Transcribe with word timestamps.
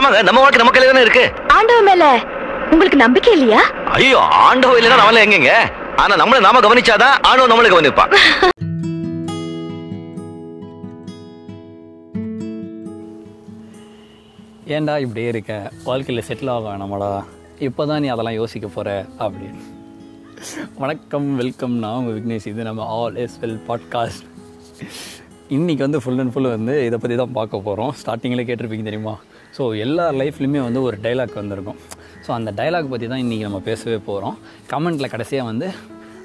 ஆமாங்க 0.00 0.20
நம்ம 0.26 0.40
வாழ்க்கை 0.42 0.58
நம்ம 0.60 0.72
கையில 0.74 0.90
தானே 0.90 1.02
இருக்கு. 1.06 1.24
ஆண்டவ 1.56 1.80
மேல 1.88 2.04
உங்களுக்கு 2.72 2.98
நம்பிக்கை 3.02 3.32
இல்லையா? 3.36 3.62
ஐயோ 3.96 4.20
ஆண்டவ 4.46 4.76
இல்லைன்னா 4.78 5.00
நம்மள 5.00 5.24
எங்கங்க? 5.26 5.52
ஆனா 6.02 6.14
நம்மள 6.22 6.40
நாம 6.46 6.60
கவனிச்சாதான் 6.66 7.16
ஆண்டவன் 7.28 7.52
நம்மள 7.52 7.70
கவனிப்பான் 7.74 8.12
ஏன்டா 14.76 14.94
இப்படியே 15.04 15.28
இருக்க? 15.32 15.52
வாழ்க்கையில் 15.86 16.26
செட்டில் 16.26 16.50
ஆக 16.52 16.64
வேணாமாடா. 16.66 17.08
இப்போ 17.66 17.82
தான் 17.90 18.02
நீ 18.02 18.08
அதெல்லாம் 18.14 18.36
யோசிக்க 18.40 18.66
போகிற 18.74 18.90
அப்படின்னு. 19.24 19.62
வணக்கம் 20.82 21.28
வெல்கம் 21.40 21.74
நான் 21.84 21.98
உங்கள் 22.00 22.16
விக்னேஷ். 22.18 22.46
இது 22.52 22.68
நம்ம 22.68 22.86
ஆல் 22.98 23.18
எஸ் 23.24 23.38
வெல் 23.42 23.58
பாட்காஸ்ட் 23.68 24.26
இன்றைக்கி 25.56 25.82
வந்து 25.86 26.00
ஃபுல் 26.02 26.20
அண்ட் 26.22 26.32
ஃபுல் 26.34 26.54
வந்து 26.56 26.74
இதை 26.88 26.98
பற்றி 27.02 27.16
தான் 27.22 27.36
பார்க்க 27.38 27.66
போகிறோம் 27.68 27.92
ஸ்டார்டிங்கில் 28.00 28.46
கேட்டிருப்பீங்க 28.48 28.86
தெரியுமா? 28.88 29.14
ஸோ 29.56 29.62
எல்லா 29.84 30.04
லைஃப்லையுமே 30.20 30.60
வந்து 30.66 30.82
ஒரு 30.88 30.96
டைலாக் 31.02 31.40
வந்திருக்கும். 31.40 31.78
ஸோ 32.26 32.30
அந்த 32.38 32.50
டைலாக் 32.60 32.90
பற்றி 32.92 33.06
தான் 33.06 33.22
இன்றைக்கி 33.24 33.44
நம்ம 33.48 33.60
பேசவே 33.70 33.98
போகிறோம் 34.08 34.36
கமெண்ட்டில் 34.72 35.12
கடைசியாக 35.14 35.48
வந்து 35.50 35.68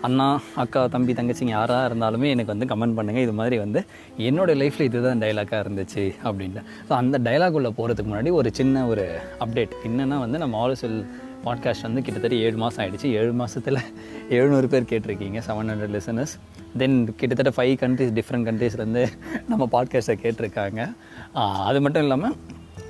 அண்ணா 0.07 0.27
அக்கா 0.61 0.81
தம்பி 0.93 1.13
தங்கச்சிங்க 1.13 1.53
யாராக 1.55 1.87
இருந்தாலுமே 1.89 2.27
எனக்கு 2.33 2.53
வந்து 2.53 2.67
கமெண்ட் 2.71 2.97
பண்ணுங்கள் 2.97 3.25
இது 3.25 3.33
மாதிரி 3.33 3.57
வந்து 3.57 3.79
என்னோடய 4.27 4.59
லைஃப்பில் 4.61 4.87
இதுதான் 4.89 5.21
டைலாக்காக 5.23 5.61
இருந்துச்சு 5.65 6.03
அப்படின்ட்டு. 6.27 6.63
ஸோ 6.87 6.93
அந்த 7.01 7.19
டைலாக் 7.27 7.57
உள்ளே 7.59 7.71
போகிறதுக்கு 7.77 8.11
முன்னாடி 8.11 8.31
ஒரு 8.31 8.49
சின்ன 8.53 8.85
ஒரு 8.87 9.05
அப்டேட் 9.45 9.73
என்னென்னா 9.89 10.19
வந்து 10.25 10.37
நம்ம 10.37 10.59
ஆலோசல் 10.65 10.97
பாட்காஸ்ட் 11.45 11.85
வந்து 11.87 12.01
கிட்டத்தட்ட 12.01 12.35
ஏழு 12.45 12.57
மாதம் 12.57 12.81
ஆகிடுச்சு 12.83 13.09
ஏழு 13.21 13.33
மாதத்தில் 13.33 13.79
எழுநூறு 14.37 14.67
பேர் 14.67 14.89
கேட்டிருக்கீங்க 14.91 15.41
செவன் 15.47 15.69
ஹண்ட்ரட் 15.71 15.95
லிசனர்ஸ் 15.97 16.35
தென் 16.77 16.97
கிட்டத்தட்ட 17.19 17.51
ஃபைவ் 17.57 17.73
கண்ட்ரிஸ் 17.83 18.13
டிஃப்ரெண்ட் 18.19 18.47
கண்ட்ரீஸ்லேருந்து 18.49 19.03
நம்ம 19.47 19.67
பாட்காஸ்ட்டை 19.75 20.15
கேட்டிருக்காங்க. 20.23 20.81
அது 21.69 21.81
மட்டும் 21.81 22.03
இல்லாமல் 22.03 22.35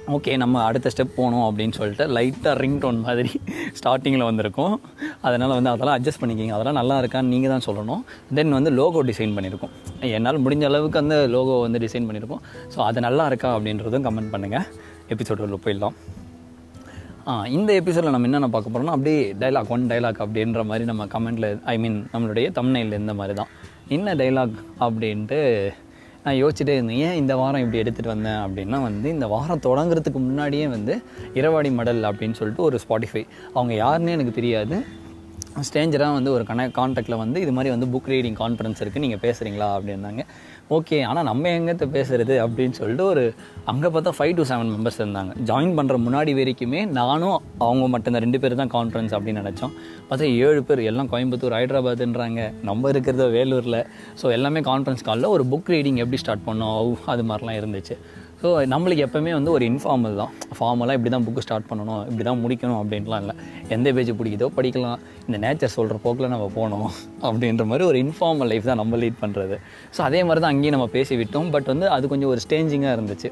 ஓகே 0.07 0.37
நம்ம 0.37 0.63
அடுத்த 0.63 0.89
ஸ்டெப் 0.89 1.15
போகணும் 1.15 1.45
அப்படின்னு 1.47 1.71
சொல்லிட்டு 1.71 2.05
லைட்டாக 2.07 2.53
ரிங் 2.53 2.79
டோன் 2.79 2.99
மாதிரி 2.99 3.31
ஸ்டார்டிங்கில் 3.79 4.23
வந்திருக்கும். 4.23 4.81
அதனால் 5.21 5.49
வந்து 5.49 5.70
அதெல்லாம் 5.70 5.97
அட்ஜஸ்ட் 5.97 6.21
பண்ணிக்கிங்க. 6.21 6.51
அதெல்லாம் 6.51 6.73
நல்லா 6.73 6.99
இருக்கான்னு 7.01 7.27
நீங்கள் 7.27 7.49
தான் 7.49 7.65
சொல்லணும். 7.67 8.01
தென் 8.35 8.49
வந்து 8.49 8.70
லோகோ 8.70 9.03
டிசைன் 9.03 9.34
பண்ணியிருக்கோம் 9.35 9.73
என்னால் 10.09 10.37
முடிஞ்ச 10.37 10.63
அளவுக்கு 10.63 10.99
அந்த 10.99 11.27
லோகோ 11.27 11.59
வந்து 11.59 11.79
டிசைன் 11.79 12.07
பண்ணியிருக்கோம் 12.07 12.43
ஸோ 12.75 12.79
அது 12.79 12.99
நல்லா 12.99 13.25
இருக்கா 13.25 13.59
அப்படின்றதும் 13.59 14.03
கமெண்ட் 14.03 14.34
பண்ணுங்கள் 14.35 14.67
எபிசோடில் 15.09 15.63
போயிடலாம். 15.65 15.95
ஆ, 17.27 17.45
இந்த 17.47 17.73
எபிசோடில் 17.73 18.12
நம்ம 18.12 18.27
என்னென்ன 18.27 18.49
பார்க்க 18.49 18.71
போகிறோம்னா 18.71 18.95
அப்படியே 18.95 19.34
டைலாக் 19.40 19.69
ஒன் 19.69 19.90
டைலாக் 19.90 20.19
அப்படின்ற 20.25 20.63
மாதிரி 20.63 20.85
நம்ம 20.85 21.05
கமெண்ட்டில் 21.05 21.62
ஐ 21.63 21.77
மீன் 21.77 22.07
நம்மளுடைய 22.13 22.51
தமிழ்நெயில் 22.51 22.93
இந்த 22.93 23.13
மாதிரி 23.13 23.34
தான். 23.34 23.51
என்ன 23.87 24.15
டைலாக் 24.15 24.55
அப்படின்ட்டு 24.79 25.40
நான் 26.26 26.40
யோசிச்சுட்டே 26.41 26.76
இருந்தேன் 26.77 27.01
ஏன் 27.07 27.18
இந்த 27.21 27.34
வாரம் 27.41 27.63
இப்படி 27.63 27.81
எடுத்துகிட்டு 27.84 28.13
வந்தேன் 28.13 28.41
அப்படின்னா 28.45 28.77
வந்து 28.90 29.07
இந்த 29.15 29.27
வாரம் 29.34 29.63
தொடங்குறதுக்கு 29.65 30.20
முன்னாடியே 30.27 30.68
வந்து 30.76 30.93
இரவாடி 31.40 31.71
மடல் 31.79 32.04
அப்படின்னு 32.09 32.37
சொல்லிட்டு 32.41 32.63
ஒரு 32.63 32.79
ஸ்பாட்டிஃபை 32.84 33.23
அவங்க 33.57 33.73
யாருன்னே 33.84 34.15
எனக்கு 34.18 34.40
தெரியாது. 34.40 34.77
ஸ்டேஞ்சராக 35.68 36.15
வந்து 36.18 36.31
ஒரு 36.31 36.43
கன 36.48 36.63
கான்டாக்டில் 36.77 37.21
வந்து 37.21 37.41
இது 37.41 37.51
மாதிரி 37.57 37.70
வந்து 37.73 37.87
புக் 37.93 38.09
ரீடிங் 38.13 38.37
கான்ஃபரன்ஸ் 38.40 38.81
இருக்குது 38.84 39.03
நீங்கள் 39.03 39.21
பேசுகிறீங்களா 39.26 39.68
அப்படின்னாங்க. 39.76 40.23
ஓகே 40.74 40.98
ஆனால் 41.08 41.27
நம்ம 41.27 41.49
எங்கத்த 41.58 41.85
பேசுகிறது 41.96 42.35
அப்படின்னு 42.44 42.76
சொல்லிட்டு 42.77 43.04
ஒரு 43.05 43.24
அங்கே 43.71 43.90
பார்த்தா 43.96 44.12
ஃபைவ் 44.18 44.34
டு 44.38 44.44
செவன் 44.52 44.71
மெம்பர்ஸ் 44.76 44.98
இருந்தாங்க. 45.02 45.32
ஜாயின் 45.49 45.76
பண்ணுற 45.77 45.96
முன்னாடி 46.05 46.32
வரைக்குமே 46.40 46.82
நானும் 46.98 47.38
அவங்க 47.68 47.88
மட்டும்தான் 47.94 48.24
ரெண்டு 48.26 48.40
பேர் 48.40 48.58
தான் 48.62 48.74
கான்ஃபரன்ஸ் 48.76 49.13
அப்படின்னு 49.18 49.43
நினச்சோம். 49.43 49.76
பார்த்தா 50.10 50.32
ஏழு 50.48 50.63
பேர் 50.70 50.82
எல்லாம் 50.91 51.12
கோயம்புத்தூர் 51.12 51.58
ஹைதராபாத்ன்றாங்க. 51.58 52.52
நம்ம 52.70 52.90
இருக்கிறது 52.93 53.27
வேலூரில். 53.38 53.80
ஸோ 54.21 54.32
எல்லாமே 54.38 54.60
கான்ஃபரன்ஸ் 54.71 55.08
காலில் 55.10 55.34
ஒரு 55.36 55.46
புக் 55.54 55.71
ரீடிங் 55.76 56.02
எப்படி 56.05 56.21
ஸ்டார்ட் 56.24 56.48
பண்ணோம் 56.49 56.96
அது 57.13 57.26
மாதிரிலாம் 57.32 57.60
இருந்துச்சு. 57.62 57.98
ஸோ 58.46 58.49
நம்மளுக்கு 58.71 59.04
எப்போவுமே 59.05 59.32
வந்து 59.35 59.51
ஒரு 59.57 59.63
இன்ஃபார்மல் 59.70 60.18
தான். 60.20 60.32
ஃபார்மலாக 60.57 60.96
இப்படி 60.98 61.12
தான் 61.13 61.24
புக்கு 61.27 61.41
ஸ்டார்ட் 61.46 61.65
பண்ணணும் 61.70 62.01
இப்படி 62.10 62.26
தான் 62.27 62.41
முடிக்கணும் 62.41 62.79
அப்படின்லாம் 62.82 63.21
இல்லை. 63.24 63.35
எந்த 63.76 63.91
பேஜ் 63.98 64.12
பிடிக்குதோ 64.19 64.47
படிக்கலாம். 64.57 65.00
இந்த 65.28 65.38
நேச்சர் 65.46 65.74
சொல்கிற 65.75 65.96
போக்கில் 66.03 66.29
நம்ம 66.34 66.47
போகணும் 66.57 66.85
அப்படின்ற 67.28 67.66
மாதிரி 67.72 67.85
ஒரு 67.91 67.97
இன்ஃபார்மல் 68.06 68.50
லைஃப் 68.52 68.69
தான் 68.69 68.80
நம்ம 68.81 69.00
லீட் 69.03 69.18
பண்ணுறது 69.24 69.58
ஸோ 69.96 70.02
அதே 70.09 70.22
மாதிரி 70.28 70.44
தான் 70.46 70.53
அங்கேயும் 70.56 70.75
நம்ம 70.78 70.88
பேசி 70.97 71.16
விட்டோம் 71.22 71.50
பட் 71.56 71.72
வந்து 71.74 71.88
அது 71.96 72.12
கொஞ்சம் 72.14 72.31
ஒரு 72.34 72.44
ஸ்டேஞ்சிங்காக 72.46 72.94
இருந்துச்சு. 72.97 73.31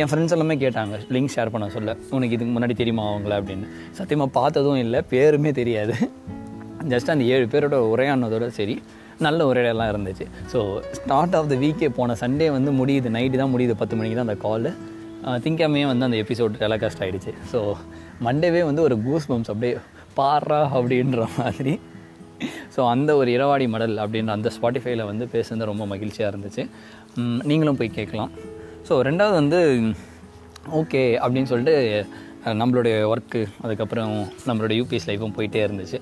என் 0.00 0.10
ஃப்ரெண்ட்ஸ் 0.10 0.36
எல்லாமே 0.38 0.58
கேட்டாங்க 0.64 0.96
லிங்க் 1.16 1.34
ஷேர் 1.36 1.54
பண்ண 1.54 1.68
சொல்ல. 1.76 1.96
உனக்கு 2.16 2.36
இதுக்கு 2.38 2.52
முன்னாடி 2.56 2.76
தெரியுமா 2.82 3.04
அவங்கள? 3.12 3.36
அப்படின்னு. 3.42 3.68
சத்தியமாக 4.00 4.30
பார்த்ததும் 4.40 4.82
இல்லை 4.86 5.02
பேருமே 5.14 5.52
தெரியாது. 5.62 5.96
ஜஸ்ட் 6.94 7.14
அந்த 7.14 7.26
ஏழு 7.36 7.46
பேரோட 7.54 7.78
உரையானதோட 7.92 8.46
சரி. 8.60 8.76
நல்ல 9.26 9.40
உரையாடலாம் 9.50 9.90
இருந்துச்சு. 9.92 10.26
ஸோ 10.52 10.58
ஸ்டார்ட் 10.98 11.36
ஆஃப் 11.38 11.50
த 11.52 11.56
வீக்கே 11.62 11.88
போன 11.98 12.16
சண்டே 12.22 12.48
வந்து 12.56 12.72
முடியுது 12.80 13.14
நைட்டு 13.16 13.40
தான் 13.42 13.52
முடியுது 13.54 13.74
பத்து 13.82 13.96
மணிக்கு 13.98 14.18
தான் 14.18 14.28
அந்த 14.28 14.38
காலு 14.46 14.72
திங்காமையே 15.44 15.86
வந்து 15.90 16.06
அந்த 16.08 16.18
எபிசோட் 16.22 16.60
டெலகாஸ்ட் 16.62 17.02
ஆகிடுச்சு 17.04 17.32
ஸோ 17.52 17.60
மண்டேவே 18.26 18.62
வந்து 18.70 18.82
ஒரு 18.88 18.96
கூஸ் 19.06 19.28
பம்ப்ஸ் 19.30 19.52
அப்படியே 19.52 19.74
பாரா 20.18 20.62
அப்படின்ற 20.78 21.22
மாதிரி. 21.38 21.74
ஸோ 22.74 22.80
அந்த 22.94 23.10
ஒரு 23.20 23.30
இரவாடி 23.36 23.66
மடல் 23.74 23.96
அப்படின்ற 24.02 24.32
அந்த 24.38 24.48
ஸ்பாட்டிஃபைல 24.56 25.04
வந்து 25.10 25.24
பேசுனது 25.34 25.70
ரொம்ப 25.70 25.84
மகிழ்ச்சியாக 25.92 26.32
இருந்துச்சு. 26.32 26.62
நீங்களும் 27.50 27.78
போய் 27.80 27.96
கேட்கலாம். 27.98 28.32
ஸோ 28.88 28.94
ரெண்டாவது 29.08 29.36
வந்து 29.40 29.60
ஓகே 30.80 31.02
அப்படின்னு 31.22 31.50
சொல்லிட்டு 31.52 31.76
நம்மளுடைய 32.60 32.94
ஒர்க்கு 33.12 33.40
அதுக்கப்புறம் 33.64 34.14
நம்மளுடைய 34.48 34.76
யூபிஎஸ் 34.80 35.08
லைஃப்பும் 35.10 35.36
போயிட்டே 35.36 35.60
இருந்துச்சு. 35.66 35.98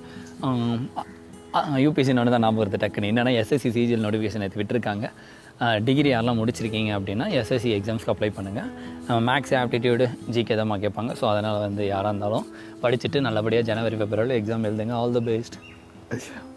யூபிஎஸ்சி 1.85 2.13
தான் 2.15 2.43
ஞாபகம் 2.45 2.61
வருது 2.63 2.79
டக்குன்னு. 2.83 3.09
என்னென்னா 3.11 3.33
எஸ்எஸ்சி 3.41 3.69
சிஜிஎல் 3.77 4.03
நோட்டிஃபிகேஷன் 4.05 4.43
எடுத்து 4.45 4.61
விட்டுருக்காங்க. 4.61 5.05
டிகிரி 5.87 6.09
யாரெல்லாம் 6.11 6.39
முடிச்சிருக்கீங்க 6.41 6.91
அப்படின்னா 6.97 7.25
எஸ்எஸ்சி 7.39 7.69
எக்ஸாம்ஸ்க்கு 7.77 8.11
அப்ளை 8.13 8.29
பண்ணுங்கள் 8.37 9.19
மேக்ஸ் 9.27 9.53
ஆப்டிடியூடு 9.59 10.05
ஜிகே 10.35 10.55
தான் 10.59 10.71
கேட்பாங்க. 10.85 11.11
ஸோ 11.19 11.25
அதனால் 11.31 11.59
வந்து 11.65 11.83
யாராக 11.93 12.11
இருந்தாலும் 12.11 12.45
படிச்சுட்டு 12.83 13.19
நல்லபடியாக 13.27 13.65
ஜனவரி 13.69 13.97
பிப்ரவரியில் 14.01 14.37
எக்ஸாம் 14.39 14.65
எழுதுங்க. 14.69 14.95
ஆல் 15.01 15.15
த 15.17 15.21
பெஸ்ட் 15.29 15.57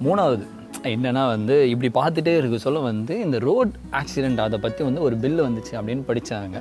மூணாவது 0.07 0.45
என்னென்னா 0.93 1.23
வந்து 1.35 1.55
இப்படி 1.73 1.89
பார்த்துட்டே 1.99 2.33
இருக்க 2.39 2.57
சொல்ல 2.65 2.81
வந்து 2.89 3.15
இந்த 3.27 3.37
ரோட் 3.49 3.75
ஆக்சிடெண்ட் 4.01 4.41
அதை 4.47 4.59
பற்றி 4.65 4.83
வந்து 4.89 5.03
ஒரு 5.07 5.17
பில்லு 5.23 5.43
வந்துச்சு 5.49 5.75
அப்படின்னு 5.81 6.05
படித்தாங்க 6.11 6.61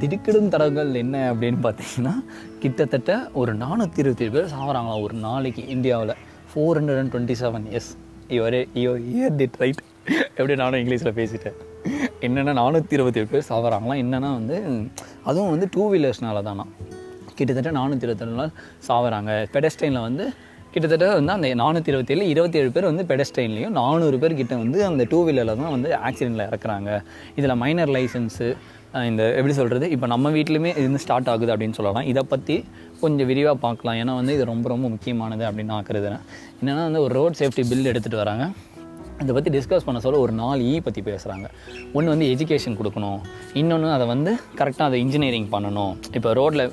திடுக்கிடும் 0.00 0.52
தடங்கள் 0.54 0.92
என்ன 1.02 1.16
அப்படின்னு 1.32 1.60
பார்த்தீங்கன்னா 1.66 2.14
கிட்டத்தட்ட 2.62 3.18
ஒரு 3.40 3.54
நானூற்றி 3.64 4.00
இருபத்தி 4.04 4.28
பேர் 4.36 4.52
சாகுறாங்களா 4.54 4.96
ஒரு 5.06 5.16
நாளைக்கு 5.26 5.64
இந்தியாவில். 5.74 6.14
Four 6.54 6.78
hundred 6.78 7.00
and 7.02 7.12
twenty 7.14 7.36
seven 7.42 7.64
S 7.78 7.90
இவரே 8.36 8.60
யோ 8.82 8.92
இயர் 9.12 9.36
டிட் 9.40 9.56
ரைட் 9.62 9.80
எப்படி 10.38 10.54
நானும் 10.60 10.80
இங்கிலீஷில் 10.82 11.16
பேசிட்டேன். 11.18 11.56
என்னென்னா 12.26 12.52
நானூற்றி 12.60 12.94
இருபத்தி 12.98 13.20
ஏழு 13.20 13.28
பேர் 13.32 13.46
சாகுறாங்களாம் 13.48 14.00
என்னென்னா 14.02 14.30
வந்து 14.38 14.56
அதுவும் 15.28 15.52
வந்து 15.54 15.66
டூ 15.76 15.84
வீலர்ஸ்னால 15.92 16.42
தானா 16.48 16.64
கிட்டத்தட்ட 17.38 17.70
நானூற்றி 17.78 18.06
இருபத்தேழு 18.06 18.38
நாள் 18.40 18.52
சாவறாங்க. 18.88 19.32
பெடஸ்டைனில் 19.54 20.04
வந்து 20.08 20.24
கிட்டத்தட்ட 20.74 21.08
வந்து 21.18 21.32
அந்த 21.36 21.48
நானூற்றி 21.62 21.90
இருபத்தேழு 21.92 22.28
இருபத்தேழு 22.34 22.70
பேர் 22.76 22.90
வந்து 22.90 23.04
பெடஸ்டைன்லேயும் 23.10 23.74
நானூறு 23.80 24.16
பேர் 24.22 24.38
கிட்ட 24.40 24.54
வந்து 24.62 24.78
அந்த 24.90 25.02
டூ 25.12 25.18
வீலரில் 25.26 25.60
தான் 25.62 25.74
வந்து 25.76 25.90
ஆக்சிடெண்ட்டில் 26.06 26.46
இறக்குறாங்க. 26.48 26.90
இதில் 27.38 27.60
மைனர் 27.64 27.92
லைசன்ஸு 27.96 28.48
இந்த 29.10 29.22
எப்படி 29.38 29.54
சொல்கிறது 29.58 29.86
இப்போ 29.94 30.06
நம்ம 30.12 30.30
வீட்லையுமே 30.36 30.70
இது 30.78 30.86
வந்து 30.88 31.02
ஸ்டார்ட் 31.04 31.30
ஆகுது 31.32 31.52
அப்படின்னு 31.54 31.76
சொல்லலாம். 31.78 32.06
இதை 32.12 32.22
பற்றி 32.32 32.56
கொஞ்சம் 33.00 33.28
விரிவாக 33.30 33.56
பார்க்கலாம். 33.64 33.96
ஏன்னா 34.02 34.12
வந்து 34.20 34.34
இது 34.36 34.44
ரொம்ப 34.52 34.68
ரொம்ப 34.72 34.86
முக்கியமானது 34.94 35.44
அப்படின்னு 35.48 35.72
நான் 35.74 35.88
கருதுறேன். 35.88 36.22
என்னென்னா 36.60 36.84
வந்து 36.88 37.02
ஒரு 37.06 37.14
ரோட் 37.20 37.38
சேஃப்டி 37.40 37.64
பில் 37.70 37.90
எடுத்துகிட்டு 37.92 38.22
வராங்க. 38.22 38.46
இதை 39.22 39.32
பற்றி 39.34 39.50
டிஸ்கஸ் 39.56 39.86
பண்ண 39.86 39.98
சொல்ல 40.04 40.20
ஒரு 40.26 40.32
நாலு 40.40 40.62
e 40.68 40.70
இ 40.76 40.80
பற்றி 40.86 41.00
பேசுகிறாங்க 41.08 41.46
ஒன்று 41.96 42.12
வந்து 42.12 42.28
எஜுகேஷன் 42.34 42.78
கொடுக்கணும். 42.80 43.20
இன்னொன்று 43.60 43.90
அதை 43.96 44.06
வந்து 44.12 44.32
கரெக்டாக 44.60 44.88
அதை 44.90 44.98
இன்ஜினியரிங் 45.04 45.48
பண்ணணும். 45.54 45.92
இப்போ 46.18 46.32
ரோட்டில் 46.40 46.64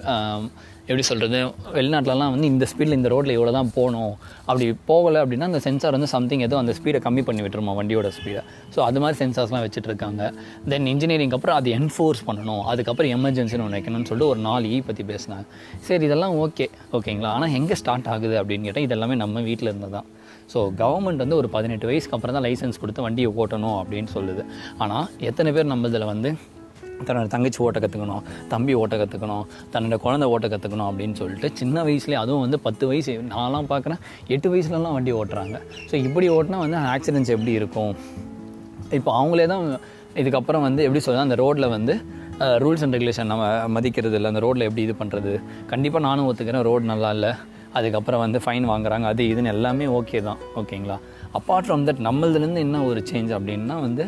எப்படி 0.91 1.05
சொல்கிறது 1.09 1.39
வெளிநாட்டிலலாம் 1.77 2.31
வந்து 2.35 2.47
இந்த 2.53 2.65
ஸ்பீடில் 2.71 2.97
இந்த 2.99 3.09
ரோட்டில் 3.13 3.33
இவ்வளோ 3.37 3.53
தான் 3.57 3.71
போகணும். 3.77 4.13
அப்படி 4.47 4.65
போகலை 4.89 5.19
அப்படின்னா 5.23 5.47
அந்த 5.51 5.61
சென்சார் 5.65 5.95
வந்து 5.97 6.09
சம்திங் 6.15 6.43
ஏதோ 6.47 6.57
அந்த 6.61 6.73
ஸ்பீடை 6.79 7.01
கம்மி 7.07 7.23
பண்ணி 7.27 7.43
விட்டுருமா 7.45 7.75
வண்டியோட 7.79 8.09
ஸ்பீடை 8.17 8.43
ஸோ 8.75 8.79
அது 8.87 9.01
மாதிரி 9.03 9.17
சென்சார்ஸ்லாம் 9.23 9.63
வச்சுட்ருக்காங்க 9.65 10.21
தென் 10.73 10.87
இன்ஜினியரிங் 10.93 11.35
அப்புறம் 11.37 11.57
அது 11.59 11.69
என்ஃபோர்ஸ் 11.79 12.23
பண்ணணும். 12.29 12.63
அதுக்கப்புறம் 12.71 13.13
எமர்ஜென்சின்னு 13.17 13.65
ஒன்று 13.67 13.77
வைக்கணும்னு 13.79 14.09
சொல்லிட்டு 14.11 14.31
ஒரு 14.33 14.41
நாலு 14.47 14.67
e 14.71 14.77
இ 14.77 14.81
பற்றி 14.89 15.05
பேசினாங்க 15.11 15.45
சரி 15.89 16.05
இதெல்லாம் 16.09 16.35
ஓகே 16.45 16.67
ஓகேங்களா 16.99 17.31
ஆனால் 17.37 17.53
எங்கே 17.59 17.77
ஸ்டார்ட் 17.81 18.09
ஆகுது 18.15 18.35
அப்படின்னு 18.41 18.67
கேட்டால் 18.69 18.87
இதெல்லாமே 18.87 19.17
நம்ம 19.23 19.41
வீட்டில் 19.49 19.71
இருந்து 19.71 19.91
தான் 19.97 20.07
ஸோ 20.53 20.61
கவர்மெண்ட் 20.81 21.23
வந்து 21.23 21.37
ஒரு 21.41 21.49
பதினெட்டு 21.55 21.87
வயசுக்கு 21.89 22.15
அப்புறம் 22.17 22.35
தான் 22.37 22.45
லைசன்ஸ் 22.47 22.81
கொடுத்து 22.81 23.05
வண்டியை 23.05 23.29
ஓட்டணும் 23.41 23.77
அப்படின்னு 23.81 24.09
சொல்லுது. 24.15 24.43
ஆனால் 24.83 25.05
எத்தனை 25.29 25.51
பேர் 25.57 25.71
நம்ம 25.73 25.89
இதில் 25.91 26.11
வந்து 26.13 26.31
தன்னோட 27.07 27.27
தங்கச்சி 27.35 27.59
ஓட்ட 27.65 27.79
கற்றுக்கணும் 27.83 28.23
தம்பி 28.53 28.73
ஓட்ட 28.81 28.95
கற்றுக்கணும் 29.01 29.45
தன்னோட 29.73 29.97
குழந்தை 30.05 30.27
ஓட்ட 30.33 30.47
கற்றுக்கணும் 30.53 30.87
அப்படின்னு 30.91 31.17
சொல்லிட்டு 31.21 31.49
சின்ன 31.61 31.83
வயசுலேயே 31.87 32.19
அதுவும் 32.23 32.43
வந்து 32.45 32.59
பத்து 32.67 32.83
வயசு 32.91 33.13
நான்லாம் 33.35 33.69
பார்க்குறேன் 33.73 34.01
எட்டு 34.35 34.49
வயசுலலாம் 34.53 34.95
வண்டி 34.97 35.13
ஓட்டுறாங்க. 35.19 35.57
ஸோ 35.91 35.95
இப்படி 36.07 36.29
ஓட்டினா 36.37 36.59
வந்து 36.65 36.79
ஆக்சிடென்ட்ஸ் 36.95 37.33
எப்படி 37.35 37.53
இருக்கும்? 37.59 37.93
இப்போ 38.99 39.11
அவங்களே 39.19 39.47
தான் 39.53 39.65
இதுக்கப்புறம் 40.21 40.65
வந்து 40.67 40.81
எப்படி 40.87 41.01
சொல்றது 41.03 41.25
அந்த 41.27 41.37
ரோட்டில் 41.43 41.73
வந்து 41.77 41.93
ரூல்ஸ் 42.63 42.83
அண்ட் 42.85 42.95
ரெகுலேஷன் 42.95 43.29
நம்ம 43.31 43.45
மதிக்கிறது 43.75 44.15
இல்லை. 44.17 44.29
அந்த 44.31 44.41
ரோட்டில் 44.45 44.65
எப்படி 44.67 44.83
இது 44.87 44.93
பண்ணுறது 45.01 45.33
கண்டிப்பாக 45.71 46.03
நானும் 46.07 46.27
ஒத்துக்கிறேன் 46.29 46.65
ரோடு 46.67 46.85
நல்லா 46.91 47.09
இல்லை. 47.17 47.31
அதுக்கப்புறம் 47.79 48.21
வந்து 48.23 48.39
ஃபைன் 48.43 48.65
வாங்குறாங்க. 48.71 49.05
அது 49.13 49.23
இதுன்னு 49.31 49.51
எல்லாமே 49.55 49.85
ஓகே 49.97 50.19
தான். 50.27 50.39
ஓகேங்களா 50.61 50.97
அப்பார்ட் 51.39 51.67
ஃப்ரம் 51.67 51.85
தட் 51.89 52.01
நம்மளதுலேருந்து 52.07 52.63
என்ன 52.65 52.81
ஒரு 52.89 53.01
சேஞ்ச் 53.11 53.31
அப்படின்னா 53.37 53.77
வந்து 53.85 54.05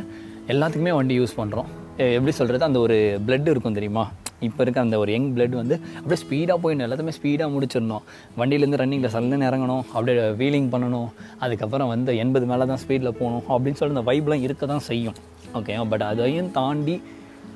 எல்லாத்துக்குமே 0.54 0.94
வண்டி 1.00 1.16
யூஸ் 1.20 1.40
பண்ணுறோம் 1.42 1.70
எப்படி 1.98 2.34
சொல்கிறது 2.40 2.64
அந்த 2.68 2.80
ஒரு 2.86 2.96
பிளட் 3.26 3.50
இருக்கும் 3.54 3.78
தெரியுமா? 3.78 4.04
இப்போ 4.48 4.62
இருக்க 4.64 4.80
அந்த 4.86 4.96
ஒரு 5.02 5.12
யங் 5.16 5.28
பிளட் 5.36 5.56
வந்து 5.60 5.76
அப்படியே 5.98 6.20
ஸ்பீடாக 6.24 6.58
போயிடணும் 6.64 6.86
எல்லாத்தையுமே 6.86 7.14
ஸ்பீடாக 7.18 7.50
முடிச்சிடணும். 7.56 8.04
வண்டியிலேருந்து 8.40 8.80
ரன்னிங்கில் 8.82 9.14
சல்லுன்னு 9.16 9.48
இறங்கணும் 9.50 9.84
அப்படியே 9.96 10.26
வீலிங் 10.42 10.70
பண்ணணும் 10.74 11.10
அதுக்கப்புறம் 11.46 11.92
வந்து 11.94 12.18
எண்பது 12.24 12.48
மேலே 12.52 12.66
தான் 12.72 12.82
ஸ்பீடில் 12.84 13.18
போகணும் 13.20 13.46
அப்படின்னு 13.56 13.80
சொல்லி 13.82 13.96
அந்த 13.98 14.06
வைப்லாம் 14.12 14.46
இருக்க 14.48 14.66
தான் 14.74 14.86
செய்யும். 14.90 15.18
ஓகே 15.60 15.76
பட் 15.94 16.06
அதையும் 16.12 16.52
தாண்டி 16.60 16.96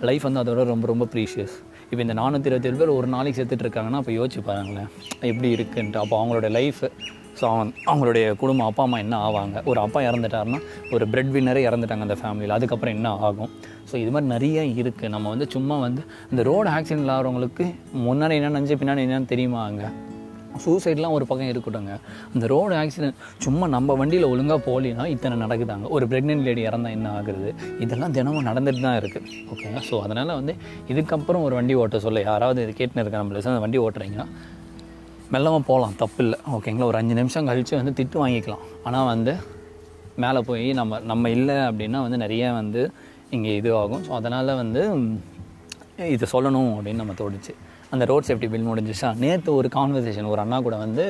லைஃப் 0.10 0.26
வந்து 0.28 0.42
அதோட 0.44 0.64
ரொம்ப 0.74 0.88
ரொம்ப 0.94 1.08
ப்ரீஷியஸ் 1.16 1.58
இப்போ 1.90 2.02
இந்த 2.06 2.16
நானூற்றி 2.22 2.50
இருபத்தேழு 2.52 2.80
பேர் 2.80 2.98
ஒரு 3.00 3.08
நாளைக்கு 3.16 3.40
செத்துட்டு 3.40 3.66
இருக்காங்கன்னா 3.66 4.00
அப்போ 4.02 4.14
யோசிச்சு 4.20 4.42
பாருங்களேன் 4.50 4.90
எப்படி 5.30 5.50
இருக்குன்ட்டு. 5.58 6.00
அப்போ 6.04 6.16
அவங்களோட 6.20 6.50
லைஃப் 6.58 6.82
ஸோ 7.40 7.46
அவன் 7.54 7.72
அவங்களுடைய 7.86 8.36
குடும்பம் 8.36 8.68
அப்பா 8.70 8.84
அம்மா 8.84 8.98
என்ன 8.98 9.16
ஆவாங்க? 9.28 9.58
ஒரு 9.66 9.80
அப்பா 9.80 10.00
இறந்துட்டாருன்னா 10.02 10.60
ஒரு 10.94 11.08
பிரெட் 11.08 11.32
வின்னரே 11.36 11.64
இறந்துட்டாங்க 11.70 12.08
அந்த 12.08 12.18
ஃபேமிலியில் 12.22 12.56
அதுக்கப்புறம் 12.58 12.96
என்ன 12.98 13.10
ஆகும்? 13.28 13.52
ஸோ 13.92 13.96
இது 13.96 14.12
மாதிரி 14.12 14.32
நிறைய 14.34 14.84
இருக்குது 14.84 15.14
நம்ம 15.16 15.30
வந்து 15.30 15.48
சும்மா 15.56 15.78
வந்து 15.80 16.02
இந்த 16.32 16.44
ரோடு 16.44 16.70
ஆக்சிடென்ட் 16.70 17.14
ஆகிறவங்களுக்கு 17.16 17.66
முன்னாடி 18.08 18.38
என்ன 18.42 18.60
நினச்சி 18.60 18.78
பின்னாடி 18.84 19.06
என்னன்னு 19.08 19.32
தெரியுமா 19.34 19.62
அங்கே? 19.70 19.90
சூசைட்லாம் 20.64 21.16
ஒரு 21.16 21.26
பக்கம் 21.30 21.50
இருக்கட்டுங்க 21.50 21.96
அந்த 22.36 22.46
ரோடு 22.48 22.76
ஆக்சிடென்ட் 22.76 23.18
சும்மா 23.38 23.66
நம்ம 23.68 23.96
வண்டியில் 23.96 24.28
ஒழுங்காக 24.32 24.60
போகலினா 24.68 25.06
இத்தனை 25.06 25.36
நடக்குதாங்க. 25.44 25.88
ஒரு 25.96 26.06
ப்ரெக்னென்ட் 26.08 26.46
லேடி 26.48 26.62
இறந்தா 26.68 26.90
என்ன 26.90 27.10
ஆகுறது? 27.20 27.50
இதெல்லாம் 27.80 28.12
தினமும் 28.12 28.48
நடந்துட்டு 28.48 28.82
தான் 28.82 28.98
இருக்குது 29.02 29.30
ஓகேங்க 29.54 29.82
ஸோ 29.90 29.98
அதனால் 30.02 30.34
வந்து 30.34 30.56
இதுக்கப்புறம் 30.94 31.42
ஒரு 31.42 31.56
வண்டி 31.56 31.74
ஓட்ட 31.74 32.00
சொல்ல 32.00 32.22
யாராவது 32.22 32.64
இது 32.64 32.74
கேட்டுன்னு 32.80 33.04
இருக்க 33.06 33.24
நம்மள 33.24 33.44
அந்த 33.54 33.64
வண்டி 33.66 33.78
ஓட்டுறீங்கன்னா 33.86 34.28
மெல்லமாக 35.34 35.64
போகலாம் 35.70 35.96
தப்பு 36.02 36.20
இல்லை 36.24 36.38
ஓகேங்களா 36.56 36.86
ஒரு 36.92 36.98
அஞ்சு 37.00 37.16
நிமிஷம் 37.20 37.48
கழித்து 37.50 37.74
வந்து 37.80 37.94
திட்டு 38.00 38.18
வாங்கிக்கலாம். 38.24 38.64
ஆனால் 38.88 39.08
வந்து 39.14 39.34
மேலே 40.24 40.40
போய் 40.50 40.66
நம்ம 40.80 41.00
நம்ம 41.12 41.30
இல்லை 41.38 41.58
அப்படின்னா 41.70 42.00
வந்து 42.06 42.18
நிறைய 42.24 42.44
வந்து 42.60 42.82
இங்கே 43.36 43.52
இது 43.60 43.70
ஆகும் 43.82 44.04
ஸோ 44.08 44.12
அதனால் 44.20 44.52
வந்து 44.62 44.82
இது 46.16 46.26
சொல்லணும் 46.34 46.72
அப்படின்னு 46.76 47.02
நம்ம 47.04 47.16
தோணுச்சு. 47.22 47.54
அந்த 47.94 48.04
ரோட் 48.12 48.28
சேஃப்டி 48.30 48.48
பில் 48.54 48.70
முடிஞ்சிச்சா? 48.70 49.10
நேற்று 49.24 49.52
ஒரு 49.60 49.68
கான்வர்சேஷன் 49.78 50.32
ஒரு 50.34 50.42
அண்ணா 50.44 50.58
கூட 50.68 50.76
வந்து 50.86 51.06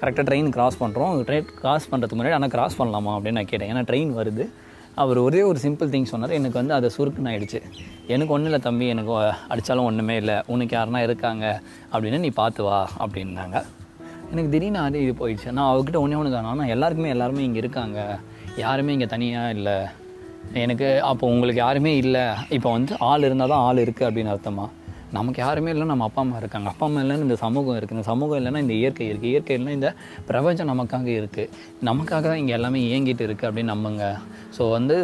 கரெக்டாக 0.00 0.24
ட்ரெயின் 0.28 0.50
கிராஸ் 0.56 0.78
பண்ணுறோம் 0.82 1.14
ட்ரெயின் 1.28 1.48
கிராஸ் 1.62 1.88
பண்ணுறதுக்கு 1.90 2.18
முன்னாடி 2.18 2.36
ஆனால் 2.38 2.52
கிராஸ் 2.56 2.78
பண்ணலாமா? 2.80 3.12
அப்படின்னு 3.16 3.38
நான் 3.40 3.50
கேட்டேன். 3.52 3.70
ஏன்னா 3.72 3.84
ட்ரெயின் 3.90 4.12
வருது. 4.20 4.46
அவர் 5.02 5.18
ஒரே 5.24 5.40
ஒரு 5.48 5.58
சிம்பிள் 5.64 5.90
திங் 5.92 6.08
சொன்னார் 6.12 6.34
எனக்கு 6.38 6.58
வந்து 6.60 6.74
அதை 6.76 6.88
சுருக்குன்னு 6.96 7.30
ஆயிடுச்சு 7.32 7.60
எனக்கு 8.14 8.32
ஒன்றும் 8.34 8.50
இல்லை 8.50 8.60
தம்பி 8.66 8.86
எனக்கு 8.94 9.12
அடித்தாலும் 9.52 9.88
ஒன்றுமே 9.88 10.14
இல்லை. 10.22 10.36
உனக்கு 10.54 10.74
யாருன்னா 10.76 11.00
இருக்காங்க. 11.08 11.44
அப்படின்னு 11.92 12.18
நீ 12.24 12.30
பார்த்து 12.40 12.62
வா 12.66 12.78
அப்படின்னாங்க. 13.04 13.58
எனக்கு 14.32 14.50
திடீர்னு 14.54 14.80
அது 14.86 15.02
இது 15.04 15.14
போயிடுச்சு. 15.20 15.50
நான் 15.58 15.70
அவர்கிட்ட 15.72 15.98
ஒன்றே 16.04 16.18
ஒன்று 16.20 16.34
தான் 16.36 16.50
ஆனால் 16.52 16.72
எல்லாருக்குமே 16.74 17.12
எல்லாருமே 17.16 17.44
இங்கே 17.48 17.62
இருக்காங்க. 17.64 17.98
யாருமே 18.64 18.94
இங்கே 18.96 19.08
தனியாக 19.14 19.54
இல்லை. 19.56 19.76
எனக்கு 20.64 20.88
அப்போ 21.10 21.24
உங்களுக்கு 21.34 21.60
யாருமே 21.66 21.92
இல்லை. 22.04 22.26
இப்போ 22.56 22.68
வந்து 22.76 22.94
ஆள் 23.10 23.26
இருந்தால் 23.28 23.54
தான் 23.54 23.64
ஆள் 23.68 23.84
இருக்குது 23.84 24.08
அப்படின்னு 24.08 24.32
அர்த்தமாக 24.34 24.74
நமக்கு 25.16 25.40
யாருமே 25.44 25.70
இல்லை 25.74 25.86
நம்ம 25.90 26.06
அப்பா 26.08 26.20
அம்மா 26.24 26.38
இருக்காங்க. 26.42 26.68
அப்பா 26.72 26.86
அம்மா 26.88 27.00
இல்லைன்னு 27.04 27.26
இந்த 27.26 27.36
சமூகம் 27.44 27.76
இருக்குது 27.78 27.96
இந்த 27.98 28.06
சமூகம் 28.10 28.38
இல்லைன்னா 28.40 28.62
இந்த 28.64 28.74
இயற்கை 28.80 29.06
இருக்குது 29.10 29.30
இயற்கை 29.32 29.54
இல்லைன்னா 29.56 29.76
இந்த 29.78 29.90
பிரபஞ்சம் 30.30 30.70
நமக்காக 30.72 31.10
இருக்குது 31.20 31.50
நமக்காக 31.88 32.24
தான் 32.30 32.40
இங்கே 32.42 32.54
எல்லாமே 32.58 32.80
இயங்கிட்டு 32.88 33.26
இருக்குது 33.28 33.48
அப்படின்னு 33.50 33.72
நம்புங்க. 33.74 34.06
ஸோ 34.58 34.64
வந்து 34.76 34.96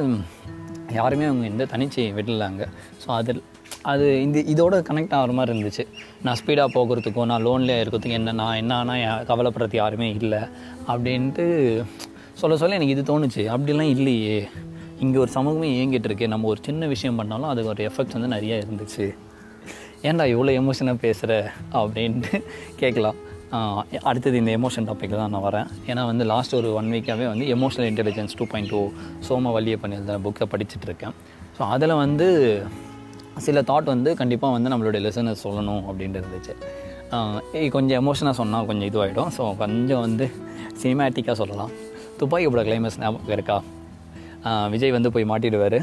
யாருமே 1.01 1.27
அவங்க 1.31 1.47
இந்த 1.53 1.65
தனிச்சு 1.75 2.03
விடலாங்க. 2.19 2.63
ஸோ 3.03 3.09
அதில் 3.19 3.43
அது 3.93 4.07
இந்த 4.27 4.39
இதோட 4.53 4.75
கனெக்ட் 4.89 5.15
ஆகிற 5.17 5.33
மாதிரி 5.39 5.53
இருந்துச்சு. 5.55 5.85
நான் 6.25 6.39
ஸ்பீடாக 6.41 6.69
போகிறதுக்கும் 6.77 7.29
நான் 7.31 7.45
லோன்லேயே 7.47 7.81
இருக்கிறதுக்கும் 7.83 8.19
என்ன 8.21 8.35
நான் 8.41 8.59
என்ன 8.63 8.73
ஆனால் 8.83 9.25
கவலைப்படுறது 9.31 9.77
யாருமே 9.83 10.09
இல்லை 10.21 10.41
அப்படின்ட்டு 10.93 11.47
சொல்ல 12.41 12.57
சொல்ல 12.61 12.79
எனக்கு 12.79 12.95
இது 12.97 13.03
தோணுச்சு. 13.11 13.43
அப்படிலாம் 13.55 13.93
இல்லையே. 13.97 14.39
இங்கே 15.05 15.19
ஒரு 15.25 15.31
சமூகமே 15.37 15.69
இயங்கிட்டு 15.77 16.09
இருக்கு. 16.11 16.27
நம்ம 16.33 16.49
ஒரு 16.53 16.61
சின்ன 16.69 16.87
விஷயம் 16.95 17.19
பண்ணாலும் 17.21 17.51
அதுக்கு 17.53 17.73
ஒரு 17.75 17.85
எஃபெக்ட் 17.91 18.17
வந்து 18.19 18.35
நிறையா 18.37 18.57
இருந்துச்சு. 18.65 19.07
ஏன்டா 20.09 20.25
இவ்வளோ 20.33 20.53
எமோஷனாக 20.61 20.99
பேசுகிற 21.05 21.33
அப்படின்ட்டு 21.81 22.39
கேட்கலாம். 22.81 23.19
அடுத்தது 24.09 24.37
இந்த 24.41 24.51
எமோஷன் 24.59 24.87
டாப்பிக்கில் 24.89 25.21
தான் 25.23 25.33
நான் 25.35 25.45
வரேன். 25.47 25.69
ஏன்னா 25.91 26.03
வந்து 26.11 26.25
லாஸ்ட் 26.33 26.55
ஒரு 26.59 26.69
ஒன் 26.79 26.89
வீக்காகவே 26.95 27.27
வந்து 27.33 27.45
emotional 27.57 27.89
intelligence 27.91 28.35
to 28.39 28.45
point 28.53 28.71
to 28.73 28.81
some 29.27 29.53
வழியை 29.57 29.77
பண்ணியிருந்த 29.83 30.15
புக்கை 30.25 30.47
படிச்சுட்டு 30.55 30.89
இருக்கேன். 30.89 31.15
ஸோ 31.59 31.63
அதில் 31.75 31.95
வந்து 32.05 32.27
சில 33.47 33.61
தாட் 33.71 33.93
வந்து 33.95 34.11
கண்டிப்பாக 34.21 34.55
வந்து 34.57 34.73
நம்மளுடைய 34.73 35.03
லெசனை 35.07 35.33
சொல்லணும் 35.45 35.85
அப்படின்ட்டு 35.91 36.21
இருந்துச்சு. 36.23 36.55
கொஞ்சம் 37.77 37.99
எமோஷனாக 38.03 38.35
சொன்னால் 38.41 38.69
கொஞ்சம் 38.71 38.89
இதுவாகிடும் 38.91 39.33
ஸோ 39.37 39.43
கொஞ்சம் 39.63 40.03
வந்து 40.07 40.27
சினிமேட்டிக்காக 40.83 41.37
சொல்லலாம். 41.43 41.73
துப்பாக்கியோட 42.21 42.63
கிளைமேக்ஸ் 42.69 43.01
ஞாபகம் 43.05 43.35
இருக்கா? 43.37 43.57
விஜய் 44.75 44.97
வந்து 44.99 45.13
போய் 45.15 45.31
மாட்டிடுவார். 45.33 45.81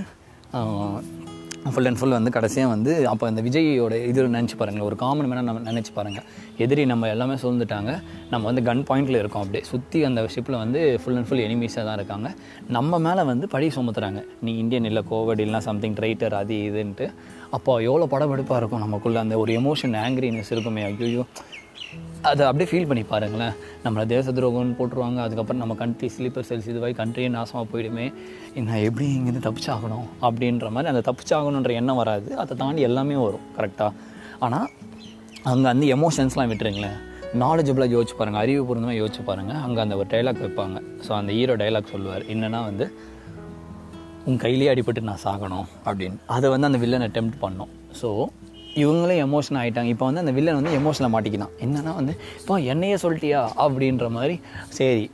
ஃபுல் 1.69 1.87
அண்ட் 1.87 1.99
ஃபுல் 1.99 2.15
வந்து 2.17 2.31
கடைசியாக 2.35 2.69
வந்து 2.71 3.07
அப்போ 3.07 3.25
இந்த 3.31 3.41
விஜயோட 3.47 3.95
இது 4.09 4.21
நினச்சி 4.27 4.55
பாருங்கள் 4.57 4.85
ஒரு 4.85 4.95
காமன் 4.95 5.27
மேனாக 5.31 5.45
நம்ம 5.49 5.71
நினச்சி 5.71 5.91
பாருங்கள் 5.93 6.25
எதிரி 6.63 6.83
நம்ம 6.85 7.07
எல்லாமே 7.07 7.33
சூழ்ந்துட்டாங்க. 7.33 7.91
நம்ம 8.31 8.43
வந்து 8.49 8.63
கன் 8.69 8.83
பாயிண்டில் 8.89 9.19
இருக்கோம் 9.21 9.43
அப்படியே. 9.43 9.63
சுற்றி 9.63 10.03
அந்த 10.03 10.21
ஷிப்பில் 10.35 10.57
வந்து 10.63 10.99
ஃபுல் 11.03 11.15
அண்ட் 11.15 11.27
ஃபுல் 11.27 11.43
எனிமீஸாக 11.47 11.83
தான் 11.87 11.97
இருக்காங்க. 11.99 12.29
நம்ம 12.67 12.99
மேலே 12.99 13.23
வந்து 13.23 13.47
பழி 13.47 13.67
சுமத்துறாங்க. 13.67 14.21
நீ 14.41 14.57
இந்தியன் 14.57 14.85
இல்லை 14.85 15.03
கோவிட் 15.11 15.43
இல்லைனா 15.45 15.57
சம்திங் 15.57 15.93
ட்ரைட்டர் 15.93 16.35
அது 16.41 16.53
இதுன்ட்டு. 16.69 17.07
அப்போ 17.49 17.77
எவ்வளோ 17.89 18.07
படபடுப்பாக 18.13 18.61
இருக்கும் 18.61 18.79
நமக்குள்ளே. 18.79 19.19
அந்த 19.19 19.37
ஒரு 19.37 19.53
எமோஷன் 19.53 19.95
ஆங்க்ரினஸ் 20.05 20.51
இருக்குமே. 20.51 20.83
ஐயோ 20.83 21.25
அதை 22.29 22.41
அப்படியே 22.47 22.67
ஃபீல் 22.71 22.87
பண்ணி 22.89 23.03
பாருங்களேன். 23.11 23.53
நம்மளை 23.83 24.03
தேச 24.13 24.31
துரோகம்னு 24.37 24.75
போட்டுருவாங்க 24.79 25.19
அதுக்கப்புறம் 25.25 25.61
நம்ம 25.63 25.75
கண்ட்ரி 25.81 26.07
ஸ்லீப்பர் 26.15 26.47
செல்ஸ் 26.49 26.67
இதுவாகி 26.71 26.95
கண்ட்ரியே 27.01 27.29
நாசமாக 27.35 27.65
போயிடுமே. 27.71 28.05
நான் 28.67 28.83
எப்படி 28.87 29.05
இங்கேருந்து 29.17 29.45
தப்பிச்சாகணும்? 29.47 30.07
அப்படின்ற 30.27 30.69
மாதிரி 30.75 30.91
அந்த 30.93 31.03
தப்பிச்சாகணுன்ற 31.09 31.73
எண்ணம் 31.81 32.01
வராது. 32.01 32.29
அதை 32.43 32.55
தாண்டி 32.63 32.83
எல்லாமே 32.89 33.17
வரும் 33.25 33.47
கரெக்டாக 33.57 33.91
ஆனால் 34.47 34.67
அங்கே 35.51 35.67
அந்த 35.73 35.85
எமோஷன்ஸ்லாம் 35.97 36.51
விட்டுருங்களேன். 36.51 36.99
நாலேஜபிளாக 37.43 37.95
யோசிச்சு 37.95 38.15
பாருங்கள் 38.19 38.41
அறிவுபூர்வமாக 38.43 38.95
யோசிச்சு 39.01 39.21
பாருங்கள் 39.29 39.61
அங்கே 39.65 39.79
அந்த 39.83 39.95
ஒரு 40.01 40.07
டைலாக் 40.13 40.43
வைப்பாங்க. 40.45 40.77
ஸோ 41.05 41.11
அந்த 41.19 41.31
ஹீரோ 41.37 41.53
டைலாக் 41.61 41.91
சொல்லுவார் 41.95 42.23
என்னன்னா 42.33 42.61
வந்து 42.69 42.85
உன் 44.29 44.41
கையிலேயே 44.43 44.71
அடிபட்டு 44.73 45.09
நான் 45.09 45.23
சாகணும் 45.27 45.67
அப்படின்னு. 45.89 46.17
அதை 46.35 46.47
வந்து 46.53 46.67
அந்த 46.69 46.79
வில்லன் 46.83 47.05
அட்டெம்ப்ட் 47.07 47.37
பண்ணோம். 47.45 47.71
ஸோ 48.01 48.09
இவங்களே 48.81 49.15
எமோஷன் 49.27 49.57
ஆகிட்டாங்க 49.61 49.89
இப்போ 49.93 50.05
வந்து 50.09 50.21
அந்த 50.23 50.33
வில்லன் 50.37 50.59
வந்து 50.59 50.75
எமோஷனில் 50.79 51.13
மாட்டிக்கினான் 51.15 51.55
என்னென்னா 51.65 51.93
வந்து 51.99 52.13
இப்போ 52.41 52.55
என்னையே 52.73 52.97
சொல்லிட்டியா? 53.03 53.41
அப்படின்ற 53.63 54.07
மாதிரி 54.17 54.35
சரி 54.77 55.05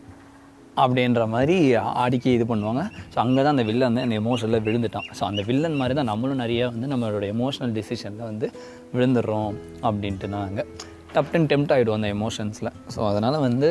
அப்படின்ற 0.83 1.21
மாதிரி 1.33 1.55
அடிக்கி 2.03 2.29
இது 2.37 2.45
பண்ணுவாங்க. 2.49 2.81
ஸோ 3.13 3.17
அங்கே 3.23 3.39
தான் 3.45 3.55
அந்த 3.55 3.63
வில்லன் 3.69 3.89
வந்து 3.89 4.03
அந்த 4.05 4.15
எமோஷனில் 4.21 4.63
விழுந்துட்டான். 4.67 5.07
ஸோ 5.19 5.23
அந்த 5.29 5.41
வில்லன் 5.47 5.77
மாதிரி 5.79 5.95
தான் 5.99 6.09
நம்மளும் 6.11 6.41
நிறைய 6.43 6.67
வந்து 6.73 6.89
நம்மளோட 6.93 7.25
எமோஷனல் 7.35 7.73
டிசிஷனில் 7.77 8.27
வந்து 8.31 8.49
விழுந்துடுறோம் 8.95 9.55
அப்படின்ட்டு 9.87 10.29
டப் 10.57 10.71
டப்டன் 11.15 11.49
டெம்ட் 11.51 11.73
ஆகிடுவோம் 11.73 11.99
அந்த 11.99 12.09
எமோஷன்ஸில் 12.17 12.71
ஸோ 12.95 12.99
அதனால் 13.11 13.39
வந்து 13.47 13.69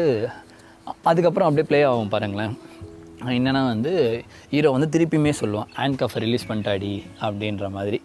அதுக்கப்புறம் 1.10 1.48
அப்படியே 1.48 1.68
ப்ளே 1.70 1.80
ஆகும் 1.90 2.12
பாருங்களேன். 2.14 2.54
என்னென்னா 3.36 3.62
வந்து 3.74 3.92
ஹீரோ 4.52 4.70
வந்து 4.76 4.88
திருப்பியுமே 4.94 5.32
சொல்லுவான் 5.40 5.70
ஹேண்ட் 5.80 5.98
கஃபை 6.00 6.20
ரிலீஸ் 6.24 6.48
பண்ணிட்டாடி 6.50 6.92
அப்படின்ற 7.26 7.68
மாதிரி. 7.76 8.00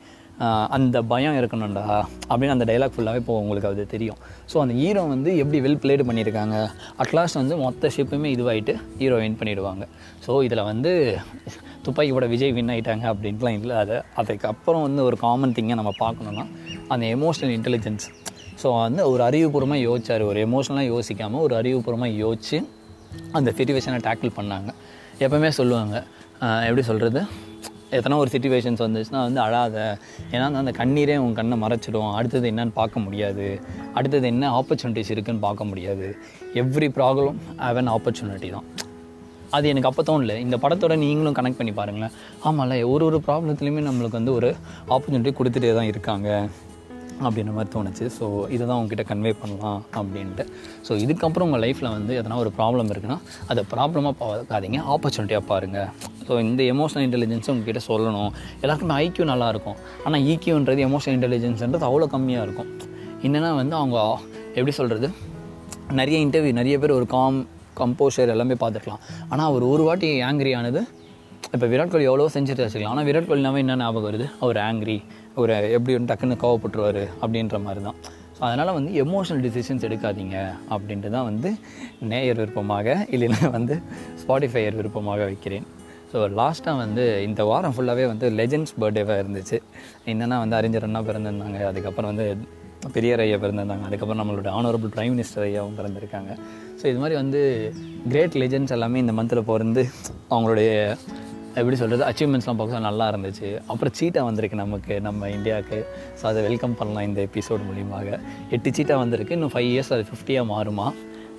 அந்த 0.76 0.98
பயம் 1.12 1.38
இருக்கணும்டா 1.40 1.86
அப்படின்னு 2.30 2.54
அந்த 2.56 2.66
டைலாக் 2.70 2.94
ஃபுல்லாகவே 2.96 3.20
இப்போ 3.22 3.34
உங்களுக்கு 3.42 3.70
அது 3.72 3.84
தெரியும். 3.94 4.20
ஸோ 4.52 4.56
அந்த 4.64 4.74
ஹீரோ 4.80 5.02
வந்து 5.14 5.30
எப்படி 5.42 5.60
வெல் 5.66 5.80
பிளேடு 5.84 6.04
பண்ணியிருக்காங்க 6.10 6.56
அட்லாஸ்ட் 7.04 7.40
வந்து 7.42 7.56
மொத்த 7.66 7.92
ஷிப்புமே 7.96 8.30
இதுவாகிட்டு 8.36 8.74
ஹீரோ 9.02 9.18
வின் 9.24 9.38
பண்ணிவிடுவாங்க 9.42 9.86
ஸோ 10.26 10.32
இதில் 10.48 10.64
வந்து 10.72 10.92
துப்பாக்கியோட 11.86 12.28
விஜய் 12.34 12.56
வின் 12.58 12.72
ஆகிட்டாங்க 12.76 13.06
அப்படின்ட்டுலாம் 13.12 13.58
இல்லை 13.60 13.76
அதை 13.84 13.98
அதுக்கப்புறம் 14.22 14.86
வந்து 14.88 15.04
ஒரு 15.10 15.20
காமன் 15.26 15.56
திங்கை 15.58 15.78
நம்ம 15.82 15.94
பார்க்கணுன்னா 16.04 16.46
அந்த 16.94 17.04
எமோஷனல் 17.18 17.54
இன்டெலிஜென்ஸ் 17.58 18.08
ஸோ 18.64 18.70
வந்து 18.86 19.04
ஒரு 19.12 19.22
அறிவுபூர்வமாக 19.28 19.82
யோசிச்சார். 19.88 20.24
ஒரு 20.32 20.40
எமோஷனலாக 20.48 20.88
யோசிக்காமல் 20.94 21.44
ஒரு 21.46 21.54
அறிவுபூர்வமாக 21.60 22.20
யோசிச்சு 22.24 22.58
அந்த 23.38 23.50
சிச்சுவேஷனை 23.58 24.00
டேக்கிள் 24.08 24.38
பண்ணாங்க. 24.40 24.70
எப்போவுமே 25.24 25.50
சொல்லுவாங்க. 25.60 25.96
எப்படி 26.68 26.84
சொல்கிறது 26.90 27.22
எத்தனை 27.98 28.18
ஒரு 28.24 28.30
சுச்சுவேஷன்ஸ் 28.34 28.84
வந்துச்சுன்னா 28.86 29.22
வந்து 29.28 29.42
அழாத. 29.46 29.78
ஏன்னா 30.34 30.44
வந்து 30.48 30.62
அந்த 30.64 30.74
கண்ணீரே 30.82 31.18
உன் 31.26 31.36
கண்ணை 31.40 31.58
மறைச்சிடும். 31.64 32.12
அடுத்தது 32.20 32.46
என்னன்னு 32.52 32.76
பார்க்க 32.80 33.06
முடியாது. 33.06 33.48
அடுத்தது 33.98 34.26
என்ன 34.34 34.52
ஆப்பர்ச்சுனிட்டிஸ் 34.60 35.12
இருக்குன்னு 35.16 35.44
பார்க்க 35.48 35.70
முடியாது. 35.72 36.08
Every 36.64 36.90
problem 37.00 37.38
have 37.66 37.80
an 37.82 37.92
opportunity 37.98 38.52
தான். 38.56 38.68
அது 39.58 39.66
எனக்கு 39.72 39.90
அப்போ 39.90 40.04
தோணல. 40.10 40.36
இந்த 40.46 40.58
படத்தோட 40.64 40.94
நீங்களும் 41.06 41.38
கனெக்ட் 41.38 41.60
பண்ணி 41.62 41.74
பாருங்களேன். 41.80 42.14
ஆமாம்ல 42.50 42.76
ஒரு 42.92 43.06
ஒரு 43.10 43.18
ப்ராப்ளத்துலையுமே 43.28 43.82
நம்மளுக்கு 43.88 44.20
வந்து 44.20 44.36
ஒரு 44.40 44.50
ஆப்பர்ச்சுனிட்டி 44.94 45.34
கொடுத்துட்டே 45.40 45.72
தான் 45.80 45.90
இருக்காங்க 45.94 46.30
அப்படின்ற 47.26 47.52
மாதிரி 47.56 47.72
தோணுச்சு. 47.74 48.06
ஸோ 48.18 48.26
இதை 48.56 48.64
தான் 48.70 48.78
உங்ககிட்ட 48.82 49.04
கன்வே 49.10 49.34
பண்ணலாம் 49.42 49.82
அப்படின்ட்டு. 50.00 50.44
ஸோ 50.88 50.92
இதுக்கப்புறம் 51.04 51.48
உங்கள் 51.50 51.64
லைஃப்பில் 51.66 51.94
வந்து 51.98 52.14
எதனா 52.22 52.38
ஒரு 52.46 52.54
ப்ராப்ளம் 52.60 52.92
இருக்குன்னா 52.94 53.20
அதை 53.52 53.64
ப்ராப்ளமாக 53.74 54.16
பார்க்காதீங்க. 54.24 54.80
ஆப்பர்ச்சுனிட்டியாக 54.94 55.46
பாருங்கள் 55.52 55.90
ஸோ 56.28 56.34
இந்த 56.48 56.62
எமோஷனல் 56.74 57.06
இன்டெலிஜென்ஸை 57.08 57.52
உங்ககிட்ட 57.54 57.82
சொல்லணும். 57.90 58.32
எல்லாருக்குமே 58.64 58.96
ஐக்கியூ 59.06 59.26
நல்லாயிருக்கும். 59.34 59.78
ஆனால் 60.06 60.24
ஈக்கியூன்றது 60.32 60.84
எமோஷனல் 60.90 61.18
இன்டெலிஜென்ஸ்ன்றது 61.20 61.88
அவ்வளோ 61.90 62.08
கம்மியாக 62.16 62.48
இருக்கும். 62.48 62.70
என்னென்னா 63.28 63.52
வந்து 63.62 63.76
அவங்க 63.82 63.98
எப்படி 64.58 64.76
சொல்கிறது 64.80 65.10
நிறைய 66.00 66.18
இன்டர்வியூ 66.26 66.54
நிறைய 66.62 66.76
பேர் 66.82 66.98
ஒரு 67.00 67.08
காம் 67.18 67.40
கம்போஷர் 67.80 68.32
எல்லாமே 68.34 68.56
பார்த்துக்கலாம் 68.64 69.04
ஆனால் 69.32 69.48
அவர் 69.52 69.64
ஒரு 69.74 69.84
வாட்டி 69.88 70.08
ஆங்கிரி 70.30 70.52
ஆனது 70.60 70.82
இப்போ 71.56 71.68
விராட் 71.72 71.92
கோலி 71.94 72.06
எவ்வளோ 72.10 72.28
செஞ்சுட்டு 72.36 72.64
வச்சுக்கலாம். 72.64 72.94
ஆனால் 72.96 73.06
விராட் 73.08 73.28
கோலினாவே 73.30 73.62
என்ன 73.64 73.76
ஞாபகம் 73.82 74.06
வருது? 74.08 74.26
அவர் 74.44 74.58
ஆங்கிரி 74.66 74.96
ஒரு 75.42 75.54
எப்படி 75.78 75.94
வந்து 75.98 76.10
டக்குன்னு 76.12 76.36
கோவப்பட்டுருவார் 76.44 77.02
அப்படின்ற 77.24 77.58
மாதிரி 77.66 77.82
தான். 77.88 77.98
ஸோ 78.36 78.42
அதனால் 78.48 78.72
வந்து 78.78 78.92
எமோஷனல் 79.04 79.42
டிசிஷன்ஸ் 79.46 79.86
எடுக்காதீங்க 79.88 80.38
அப்படின்ட்டு 80.74 81.12
தான் 81.16 81.28
வந்து 81.30 81.50
நேயர் 82.12 82.40
விருப்பமாக 82.42 82.96
இல்லைன்னா 83.16 83.50
வந்து 83.58 83.78
ஸ்பாட்டிஃபையர் 84.22 84.78
விருப்பமாக 84.80 85.22
வைக்கிறேன். 85.30 85.68
ஸோ 86.12 86.18
லாஸ்ட்டாக 86.40 86.78
வந்து 86.84 87.04
இந்த 87.28 87.42
வாரம் 87.50 87.76
ஃபுல்லாகவே 87.76 88.06
வந்து 88.14 88.30
லெஜெண்ட்ஸ் 88.40 88.74
பர்த்டேவாக 88.82 89.22
இருந்துச்சு. 89.24 89.60
என்னென்னா 90.12 90.38
வந்து 90.44 90.58
அறிஞர் 90.60 90.88
அண்ணா 90.88 91.02
பிறந்திருந்தாங்க. 91.10 91.60
அதுக்கப்புறம் 91.72 92.12
வந்து 92.14 92.26
பெரியார் 92.96 93.24
ஐயா 93.24 93.38
பிறந்திருந்தாங்க. 93.44 93.86
அதுக்கப்புறம் 93.90 94.22
நம்மளோட 94.22 94.50
ஆனரபிள் 94.60 94.92
ப்ரைம் 94.96 95.14
மினிஸ்டர் 95.16 95.46
ஐயாவும் 95.48 95.78
பிறந்திருக்காங்க. 95.80 96.32
ஸோ 96.80 96.86
இது 96.92 97.00
மாதிரி 97.02 97.16
வந்து 97.22 97.42
கிரேட் 98.14 98.38
லெஜெண்ட்ஸ் 98.44 98.76
எல்லாமே 98.78 99.04
இந்த 99.06 99.14
மந்தில் 99.20 99.50
பிறந்து 99.52 99.84
அவங்களுடைய 100.34 100.72
எப்படி 101.60 101.78
சொல்கிறது 101.80 102.04
அச்சீவ்மெண்ட்ஸ்லாம் 102.10 102.60
பார்க்க 102.60 102.80
நல்லா 102.88 103.06
இருந்துச்சு. 103.12 103.48
அப்புறம் 103.72 103.96
சீட்டாக 104.00 104.28
வந்திருக்கு 104.28 104.62
நமக்கு 104.64 104.94
நம்ம 105.08 105.30
இந்தியாவுக்கு. 105.38 105.80
ஸோ 106.20 106.26
அதை 106.30 106.42
வெல்கம் 106.48 106.78
பண்ணலாம் 106.80 107.08
இந்த 107.10 107.22
எபிசோட் 107.30 107.66
மூலியமாக. 107.70 108.20
எட்டு 108.58 108.70
சீட்டாக 108.78 109.00
வந்திருக்கு. 109.04 109.36
இன்னும் 109.38 109.54
ஃபைவ் 109.56 109.70
இயர்ஸ் 109.72 109.94
அது 109.96 110.06
ஃபிஃப்டியாக 110.12 110.46
மாறுமா? 110.54 110.88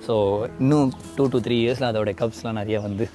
ஸோ 0.07 0.15
இன்னும் 0.61 0.89
டூ 1.17 1.25
டு 1.33 1.39
த்ரீ 1.45 1.55
இயர்ஸில் 1.63 1.89
அதோட 1.89 2.11
கப்ஸ்லாம் 2.21 2.59
நிறைய 2.59 2.77
வந்து 2.85 3.05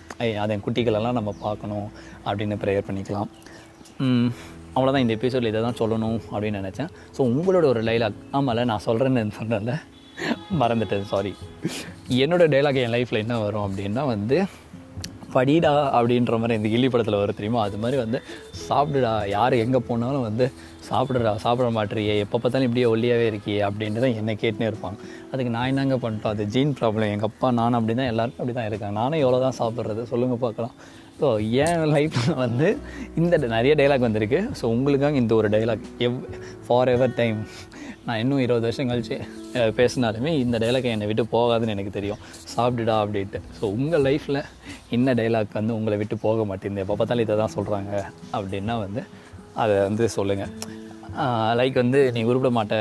அதன் 0.44 0.62
குட்டிகளெல்லாம் 0.66 1.18
நம்ம 1.18 1.34
பார்க்கணும் 1.46 1.88
அப்படின்னு 2.28 2.56
ப்ரேயர் 2.62 2.86
பண்ணிக்கலாம். 2.88 3.30
அவ்வளோதான் 4.76 5.04
இந்த 5.04 5.14
எபிசோடில் 5.18 5.50
இதை 5.50 5.60
தான் 5.66 5.78
சொல்லணும் 5.80 6.18
அப்படின்னு 6.32 6.60
நினச்சேன். 6.62 6.90
ஸோ 7.16 7.20
உங்களோட 7.34 7.64
ஒரு 7.72 7.80
டைலாக் 7.88 8.18
ஆமாம்ல 8.38 8.64
நான் 8.72 8.86
சொல்கிறேன்னு 8.88 9.38
சொன்னேன்ல. 9.40 9.74
மறந்துட்டேன் 10.60 11.10
சாரி 11.12 11.32
என்னோட 12.22 12.44
டைலாக் 12.54 12.80
என் 12.84 12.94
லைஃப்பில் 12.94 13.22
என்ன 13.24 13.34
வரும் 13.44 13.66
அப்படின்னா 13.66 14.04
வந்து 14.14 14.36
படிடா 15.34 15.72
அப்படின்ற 15.98 16.36
மாதிரி 16.42 16.56
இந்த 16.58 16.68
கில்லி 16.74 16.88
படத்தில் 16.92 17.18
வரும் 17.20 17.38
தெரியுமா? 17.38 17.62
அது 17.68 17.78
மாதிரி 17.82 17.96
வந்து 18.04 18.18
சாப்பிடுடா. 18.68 19.12
யார் 19.36 19.54
எங்கே 19.64 19.80
போனாலும் 19.88 20.26
வந்து 20.28 20.46
சாப்பிடுடா 20.88 21.32
சாப்பிட 21.44 21.68
மாட்டேறியே. 21.78 22.14
எப்போ 22.24 22.36
பார்த்தாலும் 22.42 22.68
இப்படியே 22.68 22.86
ஒல்லியாகவே 22.92 23.26
இருக்கியே 23.30 23.60
அப்படின்ட்டு 23.68 24.04
தான் 24.04 24.16
என்னை 24.20 24.34
கேட்டுனே 24.42 24.68
இருப்பாங்க. 24.70 24.98
அதுக்கு 25.32 25.52
நான் 25.56 25.70
என்னங்க 25.72 25.98
பண்ணிட்டோம்? 26.04 26.34
அது 26.36 26.46
ஜீன் 26.54 26.76
ப்ராப்ளம் 26.78 27.12
எங்கள் 27.14 27.30
அப்பா 27.30 27.50
நான் 27.58 27.78
அப்படி 27.80 27.96
தான் 28.00 28.10
எல்லாருக்கும் 28.12 28.42
அப்படி 28.44 28.56
தான் 28.60 28.70
இருக்காங்க. 28.70 28.96
நானும் 29.02 29.22
எவ்வளோ 29.24 29.40
தான் 29.46 29.58
சாப்பிட்றது? 29.60 30.04
சொல்லுங்கள் 30.12 30.42
பார்க்கலாம். 30.46 30.74
ஸோ 31.20 31.28
என் 31.64 31.84
லைஃப்பில் 31.94 32.38
வந்து 32.44 32.68
இந்த 33.20 33.34
நிறைய 33.54 33.72
டைலாக் 33.80 34.06
வந்திருக்கு. 34.06 34.40
ஸோ 34.58 34.64
உங்களுக்காக 34.74 35.16
இந்த 35.22 35.32
ஒரு 35.40 35.48
டைலாக் 35.54 35.86
எவ் 36.06 36.16
ஃபார் 36.66 36.90
எவர் 36.94 37.16
டைம் 37.20 37.38
நான் 38.06 38.20
இன்னும் 38.22 38.42
இருபது 38.44 38.64
வருஷம் 38.66 38.90
கழிச்சு 38.90 39.16
பேசினாலுமே 39.78 40.30
இந்த 40.42 40.56
டைலாக் 40.62 40.86
என்னை 40.92 41.08
விட்டு 41.10 41.24
போகாதுன்னு 41.34 41.74
எனக்கு 41.76 41.92
தெரியும். 41.96 42.20
சாப்பிடுடா 42.54 42.96
அப்படின்ட்டு. 43.04 43.40
ஸோ 43.58 43.64
உங்கள் 43.78 44.04
லைஃப்பில் 44.08 44.40
என்ன 44.96 45.14
டைலாக் 45.20 45.58
வந்து 45.60 45.74
உங்களை 45.78 45.96
விட்டு 46.02 46.18
போக 46.26 46.44
மாட்டேங்குது? 46.50 46.84
எப்போ 46.84 46.96
பார்த்தாலும் 47.00 47.26
இதை 47.26 47.36
தான் 47.42 47.54
சொல்கிறாங்க 47.56 47.92
அப்படின்னா 48.38 48.76
வந்து 48.84 49.02
அதை 49.62 49.76
வந்து 49.88 50.06
சொல்லுங்கள் 50.16 50.52
லைக் 51.60 51.76
வந்து 51.82 52.00
நீ 52.16 52.20
உருப்பிட 52.30 52.50
மாட்ட. 52.58 52.76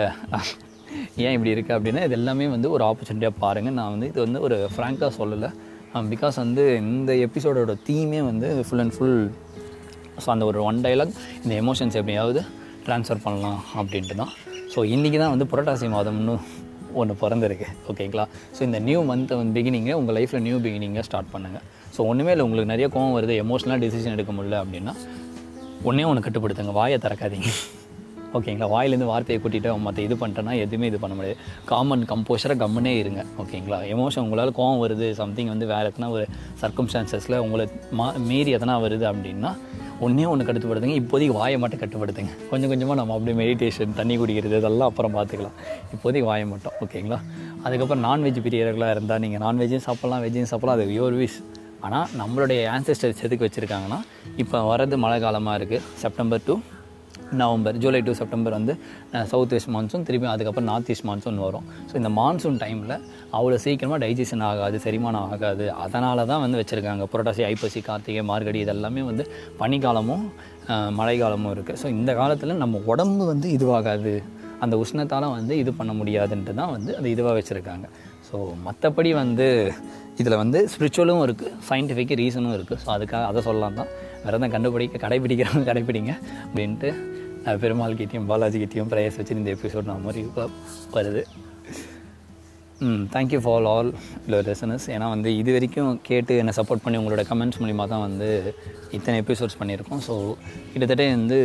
ஏன் 1.24 1.34
இப்படி 1.36 1.54
இருக்குது 1.56 1.78
அப்படின்னா 1.78 2.04
இது 2.08 2.16
எல்லாமே 2.20 2.46
வந்து 2.56 2.68
ஒரு 2.76 2.84
ஆப்பர்ச்சுனிட்டியாக 2.90 3.42
பாருங்கள் 3.46 3.78
நான் 3.80 3.94
வந்து 3.96 4.10
இது 4.12 4.20
வந்து 4.26 4.42
ஒரு 4.48 4.58
ஃப்ராங்காக 4.74 5.12
சொல்லலை. 5.20 5.50
பிகாஸ் 5.94 6.36
வந்து 6.36 6.78
இந்த 6.78 7.14
எபிசோடோட 7.14 7.78
தீமே 7.88 8.22
வந்து 8.22 8.64
ஃபுல் 8.66 8.80
அண்ட் 8.80 8.92
ஃபுல் 8.98 9.30
ஸோ 10.18 10.26
அந்த 10.26 10.46
ஒரு 10.46 10.64
ஒன் 10.64 10.82
டைலாக் 10.82 11.14
இந்த 11.44 11.56
எமோஷன்ஸ் 11.56 11.96
எப்படியாவது 11.96 12.42
ட்ரான்ஸ்ஃபர் 12.86 13.24
பண்ணலாம் 13.24 13.64
அப்படின்ட்டு 13.76 14.16
தான் 14.16 14.32
ஸோ 14.76 14.84
இன்றைக்கி 14.84 15.18
தான் 15.18 15.30
வந்து 15.30 15.46
புரட்டாசி 15.46 15.88
மாதம்னு 15.88 16.36
ஒன்று 16.94 17.14
பிறந்திருக்கு 17.22 17.66
ஓகேங்களா 17.90 18.28
ஸோ 18.58 18.62
இந்த 18.62 18.80
நியூ 18.80 19.04
மந்த் 19.04 19.36
வந்து 19.36 19.54
பிகினிங்கை 19.54 19.94
உங்கள் 19.94 20.16
லைஃப்பில் 20.16 20.40
நியூ 20.40 20.58
பிகினிங்கை 20.58 21.02
ஸ்டார்ட் 21.02 21.34
பண்ணுங்கள் 21.34 21.62
ஸோ 21.98 21.98
ஒன்றுமே 21.98 22.32
இல்லை 22.32 22.46
உங்களுக்கு 22.46 22.72
நிறைய 22.72 22.88
கோவம் 22.88 23.16
வருது 23.18 23.36
எமோஷனலாக 23.44 23.80
டிசிஷன் 23.80 24.12
எடுக்க 24.12 24.32
முடியல 24.32 24.62
அப்படின்னா 24.64 24.94
ஒன்றே 25.84 26.04
ஒன்று 26.04 26.22
கட்டுப்படுத்துங்க 26.22 26.72
வாயை 26.72 26.98
திறக்காதீங்க. 26.98 27.50
ஓகேங்களா 28.36 28.68
வாயிலேருந்து 28.74 29.10
வார்த்தையை 29.12 29.38
கூட்டிட்டு 29.44 29.70
மற்ற 29.86 30.02
இது 30.08 30.16
பண்ணிட்டேன்னா 30.22 30.54
எதுவுமே 30.64 30.88
இது 30.92 30.98
பண்ண 31.04 31.14
முடியாது. 31.18 31.38
காமன் 31.72 32.04
கம்போஷராக 32.12 32.58
கம்முனே 32.64 32.94
இருங்க 33.02 33.22
ஓகேங்களா 33.42 33.80
எமோஷன் 33.96 34.24
உங்களால் 34.26 34.54
கோவம் 34.60 34.82
வருது 34.84 35.08
சம்திங் 35.22 35.52
வந்து 35.54 35.68
வேறு 35.74 35.90
எத்தனா 35.92 36.10
ஒரு 36.18 36.26
சர்க்கம்ஸ்டான்சஸில் 36.62 37.38
உங்களை 37.46 37.66
மா 38.00 38.08
மீறி 38.30 38.54
எதனா 38.58 38.78
வருது 38.86 39.08
அப்படின்னா 39.12 39.52
ஒன்றே 40.06 40.26
ஒன்று 40.32 40.46
கட்டுப்படுத்துங்க. 40.48 40.98
இப்போதைக்கு 41.02 41.36
வாயை 41.42 41.58
மட்டும் 41.62 41.82
கட்டுப்படுத்துங்க. 41.84 42.34
கொஞ்சம் 42.50 42.72
கொஞ்சமாக 42.72 42.98
நம்ம 43.00 43.14
அப்படியே 43.18 43.38
மெடிடேஷன் 43.40 43.96
தண்ணி 44.00 44.16
குடிக்கிறது 44.22 44.58
இதெல்லாம் 44.62 44.90
அப்புறம் 44.92 45.16
பார்த்துக்கலாம். 45.18 45.56
இப்போதைக்கு 45.96 46.28
வாயை 46.32 46.46
மட்டும் 46.54 46.76
ஓகேங்களா 46.86 47.20
அதுக்கப்புறம் 47.66 48.04
நான்வெஜ் 48.08 48.40
பிரியர்களாக 48.48 48.96
இருந்தால் 48.96 49.22
நீங்கள் 49.26 49.44
நான்வெஜ்ஜும் 49.46 49.86
சாப்பிட்லாம் 49.88 50.24
வெஜ்ஜையும் 50.26 50.52
சாப்பிட்லாம் 50.52 50.78
அது 50.80 50.98
யோர் 51.00 51.18
விஷ் 51.22 51.40
ஆனால் 51.88 52.08
நம்மளுடைய 52.20 52.60
ஆன்செஸ்டர்ஸ் 52.76 53.24
எதுக்கு 53.26 53.48
வச்சுருக்காங்கன்னா 53.48 54.00
இப்போ 54.44 54.58
வரது 54.72 54.98
மழை 55.04 55.18
காலமாக 55.26 55.58
இருக்குது 55.60 55.84
September 56.04 56.46
to 56.48 56.56
November 57.42 57.78
July 57.84 58.00
to 58.08 58.12
September 58.20 58.56
வந்து 58.58 58.74
சவுத் 59.32 59.54
வெஸ்ட் 59.56 59.72
மான்சூன் 59.76 60.06
திருப்பி 60.08 60.28
அதுக்கப்புறம் 60.34 60.68
நார்த் 60.72 60.90
ஈஸ்ட் 60.94 61.08
மான்சூன் 61.10 61.40
வரும். 61.46 61.66
ஸோ 61.90 61.94
இந்த 62.02 62.12
மான்சூன் 62.20 62.58
டைமில் 62.64 62.96
அவ்வளோ 63.38 63.58
சீக்கிரமாக 63.66 64.00
டைஜஷன் 64.04 64.44
ஆகாது 64.50 64.80
செரிமானம் 64.86 65.26
ஆகாது. 65.34 65.66
அதனால 65.86 66.26
தான் 66.32 66.44
வந்து 66.46 66.60
வச்சுருக்காங்க. 66.62 67.06
புரட்டாசி 67.14 67.44
ஐப்பசி 67.52 67.82
கார்த்திகை 67.90 68.24
மார்கடி 68.32 68.62
இதெல்லாமே 68.66 69.04
வந்து 69.12 69.26
பனிக்காலமும் 69.62 70.26
மழைக்காலமும் 71.00 71.52
இருக்குது 71.56 71.80
ஸோ 71.84 71.90
இந்த 72.00 72.14
காலத்தில் 72.22 72.62
நம்ம 72.64 72.82
உடம்பு 72.94 73.26
வந்து 73.34 73.50
இதுவாகாது. 73.58 74.16
அந்த 74.66 74.76
உஷ்ணத்தால் 74.84 75.34
வந்து 75.38 75.54
இது 75.62 75.72
பண்ண 75.80 75.92
முடியாதுன்ட்டு 75.98 76.54
தான் 76.60 76.72
வந்து 76.76 76.92
அது 77.00 77.08
இதுவாக 77.16 77.34
வச்சுருக்காங்க. 77.40 77.88
ஸோ 78.28 78.38
மற்றபடி 78.68 79.12
வந்து 79.24 79.48
இதில் 80.22 80.42
வந்து 80.42 80.60
ஸ்பிரிச்சுவலும் 80.72 81.22
இருக்குது 81.26 81.52
சயின்டிஃபிக் 81.68 82.14
ரீசனும் 82.22 82.56
இருக்குது 82.58 82.80
ஸோ 82.84 82.88
அதுக்காக 82.96 83.24
அதை 83.32 83.42
சொல்லலாம் 83.48 83.78
தான் 83.80 83.92
விரதம் 84.24 84.54
கண்டுபிடிக்க 84.56 85.02
கடைபிடிக்கிறவங்க 85.04 85.66
கடைபிடிங்க 85.70 86.14
அப்படின்ட்டு 86.46 86.90
பெருமாள் 87.64 88.00
கிட்டேயும் 88.00 88.28
பாலாஜி 88.32 88.60
கிட்டேயும் 88.64 88.90
ப்ரேயர்ஸ் 88.94 89.20
வச்சு 89.20 89.38
இந்த 89.42 89.52
எபிசோட் 89.58 89.90
நான் 89.92 90.06
மாதிரி 90.08 90.24
வருது 90.98 91.24
ம் 92.86 93.04
தேங்க்யூ 93.14 93.40
ஃபார் 93.44 93.68
ஆல் 93.74 93.88
இல்லை 94.26 94.40
லெசனஸ் 94.48 94.86
ஏன்னா 94.96 95.06
வந்து 95.14 95.30
இது 95.42 95.54
வரைக்கும் 95.56 96.00
கேட்டு 96.10 96.34
என்னை 96.42 96.54
சப்போர்ட் 96.58 96.84
பண்ணி 96.84 97.00
உங்களோட 97.02 97.24
கமெண்ட்ஸ் 97.30 97.60
மூலிமா 97.62 97.86
தான் 97.94 98.04
வந்து 98.06 98.28
இத்தனை 98.98 99.16
எபிசோட்ஸ் 99.24 99.60
பண்ணியிருக்கோம். 99.62 100.02
ஸோ 100.08 100.14
கிட்டத்தட்ட 100.72 101.08
வந்து 101.16 101.40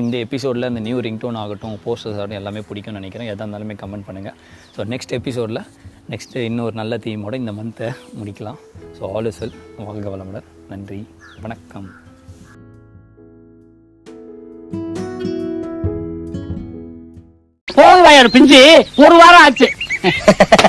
இந்த 0.00 0.16
எபிசோடில் 0.24 0.68
இந்த 0.70 0.82
நியூ 0.86 0.98
ரிங்டோன் 1.06 1.38
ஆகட்டும் 1.42 1.78
போஸ்டர்ஸ் 1.84 2.18
ஆகட்டும் 2.18 2.40
எல்லாமே 2.40 2.60
பிடிக்கும்னு 2.68 3.00
நினைக்கிறேன். 3.00 3.30
எதாக 3.32 3.44
இருந்தாலுமே 3.44 3.76
கமெண்ட் 3.82 4.08
பண்ணுங்கள் 4.08 4.36
ஸோ 4.76 4.86
நெக்ஸ்ட் 4.92 5.16
எபிசோடில் 5.20 5.62
நெக்ஸ்ட்டு 6.12 6.44
இன்னொரு 6.50 6.76
நல்ல 6.82 6.96
தீமோட 7.06 7.34
இந்த 7.42 7.54
மந்த்தை 7.60 7.90
முடிக்கலாம். 8.20 8.60
ஸோ 8.98 9.12
ஆல் 9.14 9.30
இஸ் 9.32 9.42
வெல் 9.44 9.56
வாழ்க 9.88 10.06
வளமுடன். 10.16 10.48
நன்றி. 10.72 11.00
வணக்கம். 11.44 11.88
பிஞ்சு 18.28 18.86
ஒரு 18.96 19.16
வாரம் 19.16 19.42
ஆச்சு. 19.42 19.72